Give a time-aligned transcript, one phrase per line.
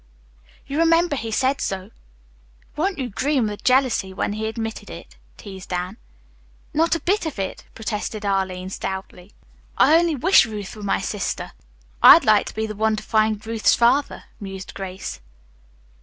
[0.65, 1.91] You remember he said so."
[2.75, 5.97] "Weren't you green with jealousy when he admitted it?" teased Anne.
[6.73, 9.33] "Not a bit of it," protested Arline stoutly.
[9.77, 11.51] "I only wish Ruth were my sister."
[12.01, 15.19] "I'd like to be the one to find Ruth's father," mused Grace.